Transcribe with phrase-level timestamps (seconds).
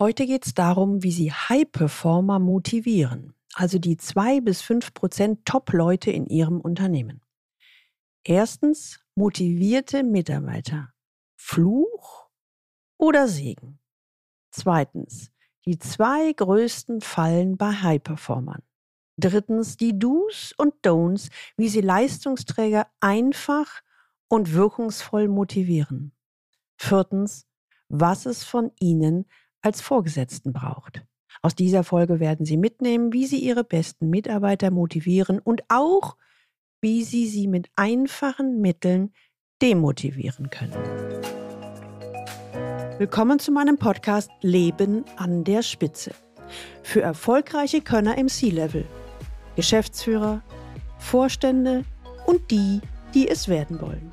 [0.00, 6.12] Heute geht es darum, wie Sie High-Performer motivieren, also die zwei bis fünf Prozent Top-Leute
[6.12, 7.20] in Ihrem Unternehmen.
[8.22, 10.92] Erstens, motivierte Mitarbeiter.
[11.34, 12.28] Fluch
[12.96, 13.80] oder Segen?
[14.52, 15.32] Zweitens,
[15.66, 18.62] die zwei größten Fallen bei High-Performern.
[19.16, 23.82] Drittens, die Do's und Don'ts, wie Sie Leistungsträger einfach
[24.28, 26.12] und wirkungsvoll motivieren.
[26.76, 27.48] Viertens,
[27.88, 29.26] was es von Ihnen
[29.62, 31.04] als Vorgesetzten braucht.
[31.42, 36.16] Aus dieser Folge werden Sie mitnehmen, wie Sie Ihre besten Mitarbeiter motivieren und auch,
[36.80, 39.12] wie Sie sie mit einfachen Mitteln
[39.62, 40.72] demotivieren können.
[42.98, 46.12] Willkommen zu meinem Podcast Leben an der Spitze.
[46.82, 48.84] Für erfolgreiche Könner im C-Level,
[49.54, 50.42] Geschäftsführer,
[50.98, 51.84] Vorstände
[52.26, 52.80] und die,
[53.14, 54.12] die es werden wollen.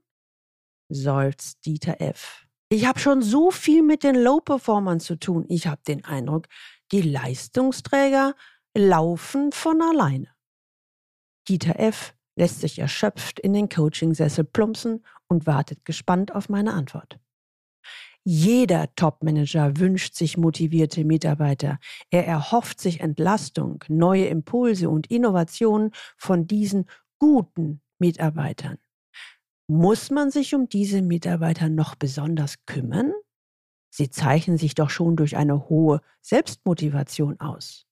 [0.93, 2.45] seufzt Dieter F.
[2.69, 5.45] Ich habe schon so viel mit den Low-Performern zu tun.
[5.49, 6.47] Ich habe den Eindruck,
[6.91, 8.35] die Leistungsträger
[8.73, 10.27] laufen von alleine.
[11.47, 12.13] Dieter F.
[12.35, 17.19] lässt sich erschöpft in den Coachingsessel plumpsen und wartet gespannt auf meine Antwort.
[18.23, 21.79] Jeder Topmanager wünscht sich motivierte Mitarbeiter.
[22.11, 26.85] Er erhofft sich Entlastung, neue Impulse und Innovationen von diesen
[27.17, 28.77] guten Mitarbeitern.
[29.73, 33.13] Muss man sich um diese Mitarbeiter noch besonders kümmern?
[33.89, 37.85] Sie zeichnen sich doch schon durch eine hohe Selbstmotivation aus.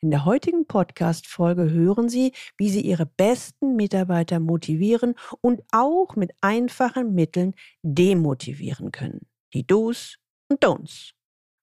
[0.00, 6.30] In der heutigen Podcast-Folge hören Sie, wie Sie Ihre besten Mitarbeiter motivieren und auch mit
[6.40, 9.26] einfachen Mitteln demotivieren können.
[9.54, 10.18] Die Do's
[10.48, 11.14] und Don'ts.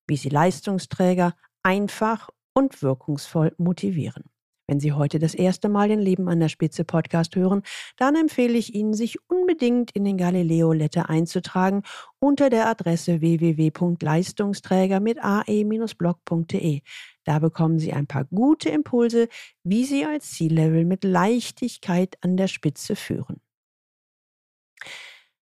[0.06, 4.26] Wie Sie Leistungsträger einfach und wirkungsvoll motivieren.
[4.70, 7.64] Wenn Sie heute das erste Mal den Leben an der Spitze Podcast hören,
[7.98, 11.82] dann empfehle ich Ihnen, sich unbedingt in den Galileo Letter einzutragen
[12.20, 16.82] unter der Adresse www.leistungsträger mit ae-blog.de.
[17.24, 19.28] Da bekommen Sie ein paar gute Impulse,
[19.64, 23.42] wie Sie als Ziellevel mit Leichtigkeit an der Spitze führen.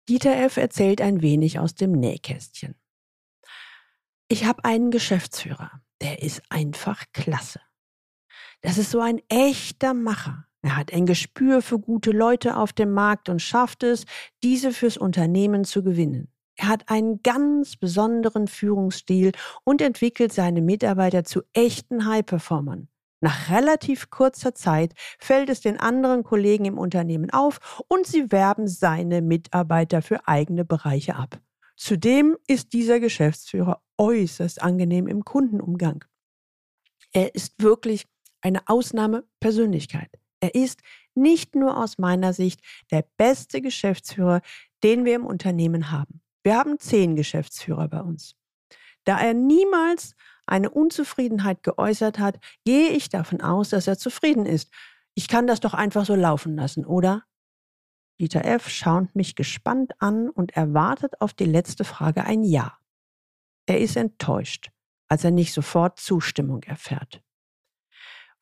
[0.09, 0.57] Dieter F.
[0.57, 2.73] erzählt ein wenig aus dem Nähkästchen.
[4.27, 7.59] Ich habe einen Geschäftsführer, der ist einfach klasse.
[8.63, 10.45] Das ist so ein echter Macher.
[10.61, 14.05] Er hat ein Gespür für gute Leute auf dem Markt und schafft es,
[14.41, 16.29] diese fürs Unternehmen zu gewinnen.
[16.55, 19.33] Er hat einen ganz besonderen Führungsstil
[19.65, 22.87] und entwickelt seine Mitarbeiter zu echten High-Performern.
[23.19, 28.67] Nach relativ kurzer Zeit fällt es den anderen Kollegen im Unternehmen auf und sie werben
[28.67, 31.41] seine Mitarbeiter für eigene Bereiche ab.
[31.75, 36.05] Zudem ist dieser Geschäftsführer äußerst angenehm im Kundenumgang.
[37.11, 38.07] Er ist wirklich
[38.43, 40.09] eine Ausnahmepersönlichkeit.
[40.39, 40.81] Er ist
[41.15, 42.61] nicht nur aus meiner Sicht
[42.91, 44.41] der beste Geschäftsführer,
[44.83, 46.21] den wir im Unternehmen haben.
[46.43, 48.35] Wir haben zehn Geschäftsführer bei uns.
[49.05, 50.15] Da er niemals
[50.45, 54.69] eine Unzufriedenheit geäußert hat, gehe ich davon aus, dass er zufrieden ist.
[55.15, 57.23] Ich kann das doch einfach so laufen lassen, oder?
[58.19, 58.67] Dieter F.
[58.67, 62.77] schaut mich gespannt an und erwartet auf die letzte Frage ein Ja.
[63.65, 64.71] Er ist enttäuscht,
[65.07, 67.22] als er nicht sofort Zustimmung erfährt.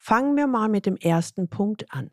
[0.03, 2.09] Fangen wir mal mit dem ersten Punkt an.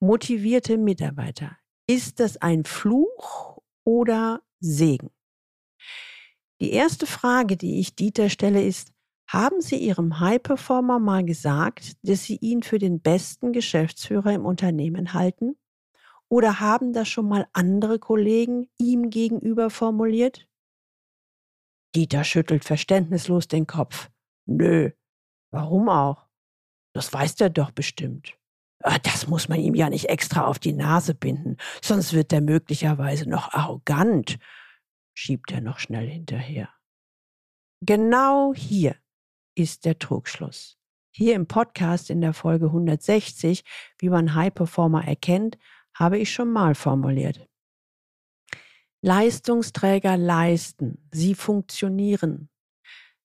[0.00, 1.58] Motivierte Mitarbeiter.
[1.86, 5.10] Ist das ein Fluch oder Segen?
[6.62, 8.94] Die erste Frage, die ich Dieter stelle, ist,
[9.26, 15.12] haben Sie Ihrem High-Performer mal gesagt, dass Sie ihn für den besten Geschäftsführer im Unternehmen
[15.12, 15.58] halten?
[16.30, 20.48] Oder haben das schon mal andere Kollegen ihm gegenüber formuliert?
[21.94, 24.08] Dieter schüttelt verständnislos den Kopf.
[24.46, 24.90] Nö,
[25.50, 26.27] warum auch?
[26.94, 28.36] Das weiß der doch bestimmt.
[28.82, 32.40] Ah, das muss man ihm ja nicht extra auf die Nase binden, sonst wird er
[32.40, 34.38] möglicherweise noch arrogant,
[35.14, 36.72] schiebt er noch schnell hinterher.
[37.80, 38.96] Genau hier
[39.56, 40.78] ist der Trugschluss.
[41.12, 43.64] Hier im Podcast in der Folge 160,
[43.98, 45.58] wie man High Performer erkennt,
[45.94, 47.48] habe ich schon mal formuliert.
[49.02, 52.48] Leistungsträger leisten, sie funktionieren,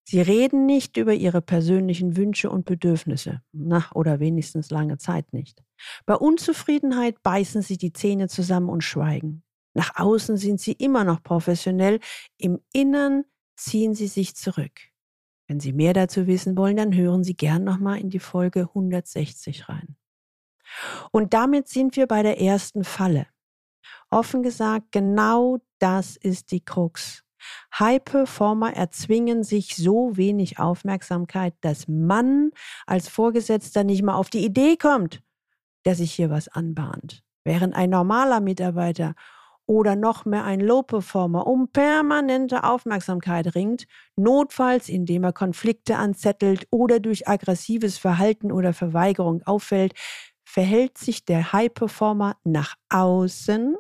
[0.05, 5.63] Sie reden nicht über ihre persönlichen Wünsche und Bedürfnisse, na, oder wenigstens lange Zeit nicht.
[6.05, 9.43] Bei Unzufriedenheit beißen sie die Zähne zusammen und schweigen.
[9.73, 11.99] Nach außen sind sie immer noch professionell,
[12.37, 13.23] im Innern
[13.55, 14.93] ziehen sie sich zurück.
[15.47, 19.67] Wenn Sie mehr dazu wissen wollen, dann hören Sie gern nochmal in die Folge 160
[19.69, 19.95] rein.
[21.11, 23.27] Und damit sind wir bei der ersten Falle.
[24.09, 27.22] Offen gesagt, genau das ist die Krux.
[27.77, 32.51] High-Performer erzwingen sich so wenig Aufmerksamkeit, dass man
[32.85, 35.21] als Vorgesetzter nicht mal auf die Idee kommt,
[35.83, 37.23] dass sich hier was anbahnt.
[37.43, 39.15] Während ein normaler Mitarbeiter
[39.65, 43.85] oder noch mehr ein Low-Performer um permanente Aufmerksamkeit ringt,
[44.15, 49.93] notfalls indem er Konflikte anzettelt oder durch aggressives Verhalten oder Verweigerung auffällt,
[50.43, 53.77] verhält sich der High-Performer nach außen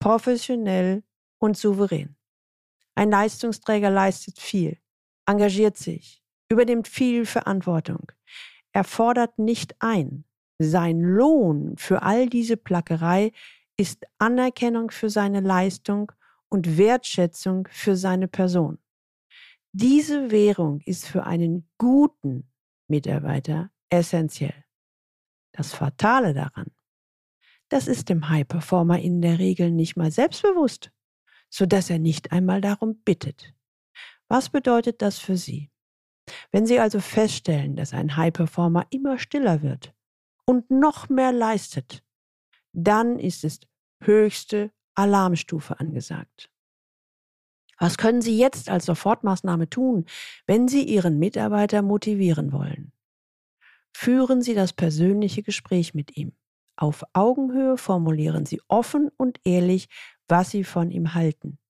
[0.00, 1.02] professionell
[1.38, 2.16] und souverän.
[2.94, 4.78] Ein Leistungsträger leistet viel,
[5.26, 8.12] engagiert sich, übernimmt viel Verantwortung.
[8.72, 10.24] Er fordert nicht ein.
[10.58, 13.32] Sein Lohn für all diese Plackerei
[13.76, 16.12] ist Anerkennung für seine Leistung
[16.48, 18.78] und Wertschätzung für seine Person.
[19.72, 22.48] Diese Währung ist für einen guten
[22.86, 24.64] Mitarbeiter essentiell.
[25.50, 26.70] Das Fatale daran,
[27.68, 30.92] das ist dem High Performer in der Regel nicht mal selbstbewusst,
[31.54, 33.54] sodass er nicht einmal darum bittet.
[34.26, 35.70] Was bedeutet das für Sie?
[36.50, 39.94] Wenn Sie also feststellen, dass ein High Performer immer stiller wird
[40.46, 42.02] und noch mehr leistet,
[42.72, 43.60] dann ist es
[44.02, 46.50] höchste Alarmstufe angesagt.
[47.78, 50.06] Was können Sie jetzt als Sofortmaßnahme tun,
[50.48, 52.92] wenn Sie Ihren Mitarbeiter motivieren wollen?
[53.92, 56.32] Führen Sie das persönliche Gespräch mit ihm.
[56.76, 59.88] Auf Augenhöhe formulieren Sie offen und ehrlich,
[60.34, 61.60] was Sie von ihm halten.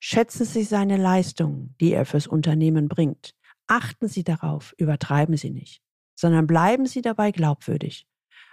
[0.00, 3.34] Schätzen Sie seine Leistungen, die er fürs Unternehmen bringt.
[3.66, 5.82] Achten Sie darauf, übertreiben Sie nicht,
[6.14, 8.06] sondern bleiben Sie dabei glaubwürdig.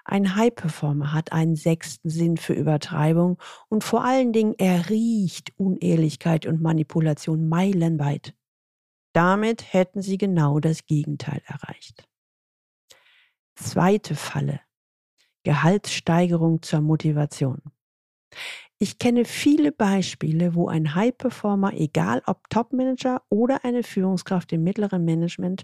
[0.03, 6.45] Ein High-Performer hat einen sechsten Sinn für Übertreibung und vor allen Dingen er riecht Unehrlichkeit
[6.45, 8.35] und Manipulation meilenweit.
[9.13, 12.05] Damit hätten Sie genau das Gegenteil erreicht.
[13.55, 14.59] Zweite Falle.
[15.43, 17.61] Gehaltssteigerung zur Motivation.
[18.83, 25.05] Ich kenne viele Beispiele, wo ein High-Performer, egal ob Top-Manager oder eine Führungskraft im mittleren
[25.05, 25.63] Management,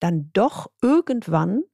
[0.00, 1.64] dann doch irgendwann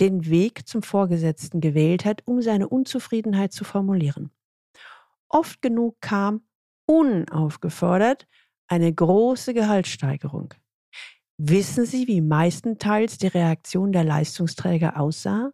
[0.00, 4.30] den Weg zum Vorgesetzten gewählt hat, um seine Unzufriedenheit zu formulieren.
[5.30, 6.42] Oft genug kam,
[6.84, 8.28] unaufgefordert,
[8.68, 10.52] eine große Gehaltssteigerung.
[11.38, 15.52] Wissen Sie, wie meistenteils die Reaktion der Leistungsträger aussah?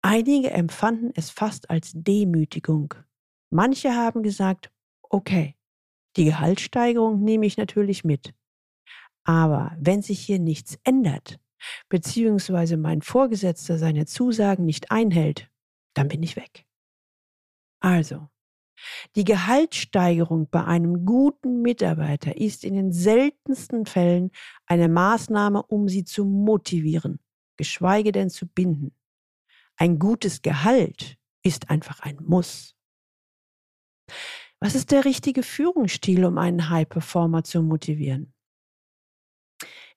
[0.00, 2.94] Einige empfanden es fast als Demütigung.
[3.50, 4.70] Manche haben gesagt,
[5.02, 5.56] okay,
[6.16, 8.34] die Gehaltssteigerung nehme ich natürlich mit.
[9.24, 11.38] Aber wenn sich hier nichts ändert,
[11.88, 15.50] beziehungsweise mein Vorgesetzter seine Zusagen nicht einhält,
[15.94, 16.64] dann bin ich weg.
[17.80, 18.28] Also,
[19.16, 24.30] die Gehaltssteigerung bei einem guten Mitarbeiter ist in den seltensten Fällen
[24.66, 27.18] eine Maßnahme, um sie zu motivieren,
[27.56, 28.94] geschweige denn zu binden.
[29.76, 32.77] Ein gutes Gehalt ist einfach ein Muss.
[34.60, 38.34] Was ist der richtige Führungsstil, um einen High-Performer zu motivieren?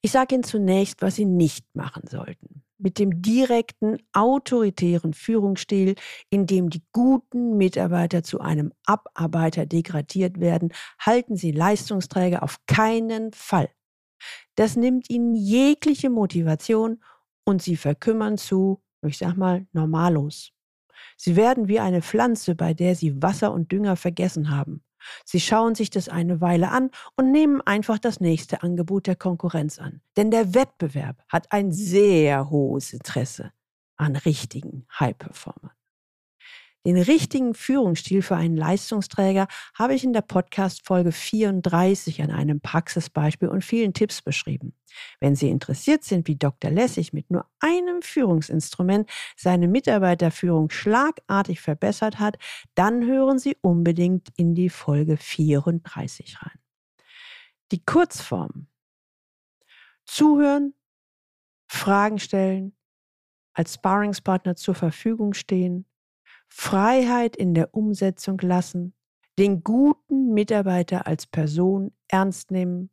[0.01, 2.63] Ich sage Ihnen zunächst, was Sie nicht machen sollten.
[2.77, 5.95] Mit dem direkten, autoritären Führungsstil,
[6.31, 13.31] in dem die guten Mitarbeiter zu einem Abarbeiter degradiert werden, halten Sie Leistungsträger auf keinen
[13.33, 13.69] Fall.
[14.55, 17.03] Das nimmt Ihnen jegliche Motivation
[17.43, 20.51] und Sie verkümmern zu, ich sag mal, normallos.
[21.23, 24.83] Sie werden wie eine Pflanze, bei der Sie Wasser und Dünger vergessen haben.
[25.23, 29.77] Sie schauen sich das eine Weile an und nehmen einfach das nächste Angebot der Konkurrenz
[29.77, 30.01] an.
[30.17, 33.51] Denn der Wettbewerb hat ein sehr hohes Interesse
[33.97, 35.69] an richtigen High-Performern.
[36.85, 43.49] Den richtigen Führungsstil für einen Leistungsträger habe ich in der Podcast-Folge 34 an einem Praxisbeispiel
[43.49, 44.73] und vielen Tipps beschrieben.
[45.19, 46.71] Wenn Sie interessiert sind, wie Dr.
[46.71, 49.07] Lessig mit nur einem Führungsinstrument
[49.37, 52.37] seine Mitarbeiterführung schlagartig verbessert hat,
[52.73, 56.59] dann hören Sie unbedingt in die Folge 34 rein.
[57.71, 58.67] Die Kurzform.
[60.05, 60.73] Zuhören,
[61.67, 62.75] Fragen stellen,
[63.53, 65.85] als Sparringspartner zur Verfügung stehen,
[66.53, 68.93] Freiheit in der Umsetzung lassen,
[69.39, 72.89] den guten Mitarbeiter als Person ernst nehmen,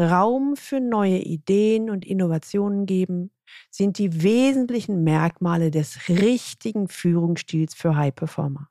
[0.00, 3.32] Raum für neue Ideen und Innovationen geben,
[3.70, 8.68] sind die wesentlichen Merkmale des richtigen Führungsstils für High Performer.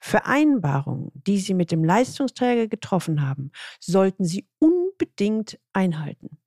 [0.00, 6.38] Vereinbarungen, die Sie mit dem Leistungsträger getroffen haben, sollten Sie unbedingt einhalten.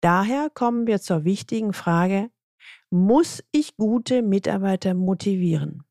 [0.00, 2.30] Daher kommen wir zur wichtigen Frage,
[2.90, 5.87] muss ich gute Mitarbeiter motivieren?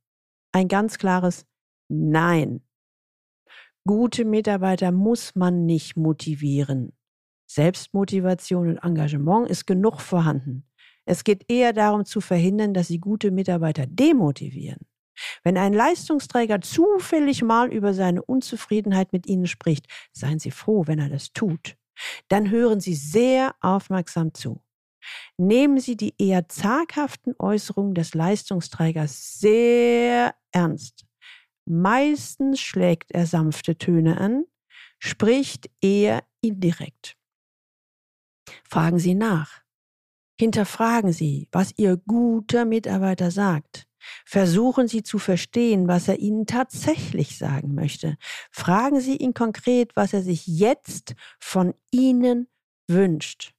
[0.51, 1.45] Ein ganz klares
[1.89, 2.61] Nein.
[3.85, 6.91] Gute Mitarbeiter muss man nicht motivieren.
[7.49, 10.67] Selbstmotivation und Engagement ist genug vorhanden.
[11.05, 14.85] Es geht eher darum zu verhindern, dass Sie gute Mitarbeiter demotivieren.
[15.43, 20.99] Wenn ein Leistungsträger zufällig mal über seine Unzufriedenheit mit Ihnen spricht, seien Sie froh, wenn
[20.99, 21.77] er das tut.
[22.27, 24.61] Dann hören Sie sehr aufmerksam zu.
[25.39, 31.05] Nehmen Sie die eher zaghaften Äußerungen des Leistungsträgers sehr ernst.
[31.65, 34.45] Meistens schlägt er sanfte Töne an,
[34.99, 37.17] spricht eher indirekt.
[38.63, 39.61] Fragen Sie nach.
[40.39, 43.87] Hinterfragen Sie, was Ihr guter Mitarbeiter sagt.
[44.25, 48.17] Versuchen Sie zu verstehen, was er Ihnen tatsächlich sagen möchte.
[48.51, 52.47] Fragen Sie ihn konkret, was er sich jetzt von Ihnen
[52.87, 53.56] wünscht.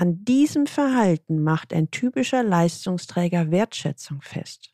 [0.00, 4.72] An diesem Verhalten macht ein typischer Leistungsträger Wertschätzung fest.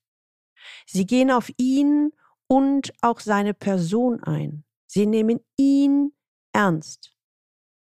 [0.85, 2.13] Sie gehen auf ihn
[2.47, 4.65] und auch seine Person ein.
[4.87, 6.13] Sie nehmen ihn
[6.53, 7.17] ernst.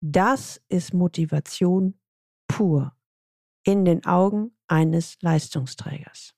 [0.00, 2.00] Das ist Motivation
[2.48, 2.96] pur
[3.62, 6.34] in den Augen eines Leistungsträgers.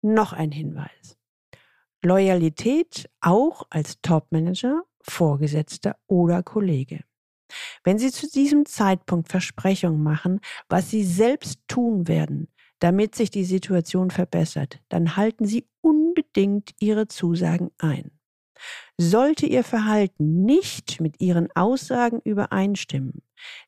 [0.00, 1.18] Noch ein Hinweis.
[2.02, 7.02] Loyalität auch als Topmanager, Vorgesetzter oder Kollege.
[7.82, 12.48] Wenn Sie zu diesem Zeitpunkt Versprechungen machen, was Sie selbst tun werden,
[12.78, 18.10] damit sich die Situation verbessert, dann halten Sie unbedingt Ihre Zusagen ein.
[18.98, 23.22] Sollte Ihr Verhalten nicht mit Ihren Aussagen übereinstimmen,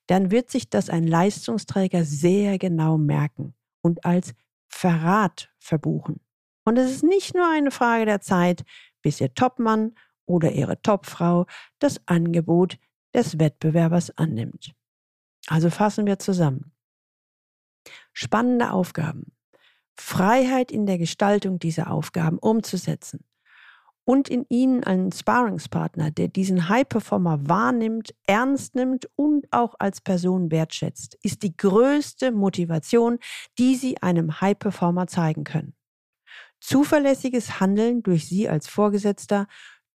[0.07, 4.35] dann wird sich das ein Leistungsträger sehr genau merken und als
[4.69, 6.21] Verrat verbuchen.
[6.65, 8.65] Und es ist nicht nur eine Frage der Zeit,
[9.03, 9.95] bis Ihr Topmann
[10.27, 11.47] oder Ihre Topfrau
[11.79, 12.79] das Angebot
[13.17, 14.73] des Wettbewerbers annimmt.
[15.49, 16.73] Also fassen wir zusammen.
[18.13, 19.33] Spannende Aufgaben.
[19.99, 23.25] Freiheit in der Gestaltung dieser Aufgaben umzusetzen
[24.05, 30.51] und in ihnen einen Sparringspartner, der diesen High-Performer wahrnimmt, ernst nimmt und auch als Person
[30.51, 33.19] wertschätzt, ist die größte Motivation,
[33.59, 35.75] die Sie einem High-Performer zeigen können.
[36.61, 39.47] Zuverlässiges Handeln durch Sie als Vorgesetzter,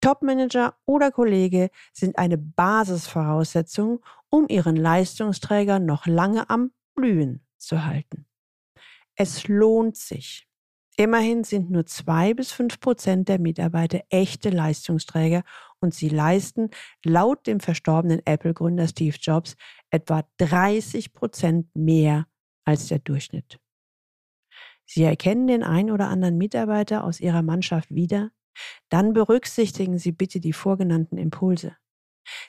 [0.02, 8.26] Topmanager oder Kollege sind eine Basisvoraussetzung, um Ihren Leistungsträger noch lange am Blühen zu halten.
[9.16, 10.48] Es lohnt sich.
[10.96, 15.44] Immerhin sind nur zwei bis fünf Prozent der Mitarbeiter echte Leistungsträger
[15.80, 16.72] und sie leisten
[17.06, 19.56] laut dem verstorbenen Apple-Gründer Steve Jobs
[19.92, 22.28] etwa 30 Prozent mehr
[22.66, 23.60] als der Durchschnitt.
[24.86, 28.32] Sie erkennen den ein oder anderen Mitarbeiter aus Ihrer Mannschaft wieder,
[28.90, 31.76] dann berücksichtigen Sie bitte die vorgenannten Impulse.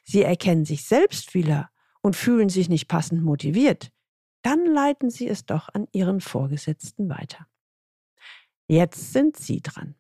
[0.04, 1.70] Sie erkennen sich selbst wieder
[2.02, 3.90] und fühlen sich nicht passend motiviert,
[4.42, 7.46] dann leiten Sie es doch an Ihren Vorgesetzten weiter.
[8.68, 9.96] Jetzt sind Sie dran.